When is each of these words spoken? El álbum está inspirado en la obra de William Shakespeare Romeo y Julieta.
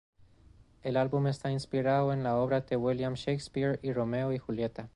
El 0.81 0.97
álbum 0.97 1.27
está 1.27 1.51
inspirado 1.51 2.11
en 2.11 2.23
la 2.23 2.35
obra 2.35 2.61
de 2.61 2.75
William 2.75 3.13
Shakespeare 3.13 3.77
Romeo 3.93 4.33
y 4.33 4.39
Julieta. 4.39 4.89